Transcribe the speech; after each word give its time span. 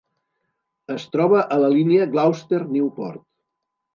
Es 0.93 1.05
troba 1.15 1.43
a 1.57 1.59
la 1.65 1.69
línia 1.75 2.09
Gloucester-Newport. 2.15 3.25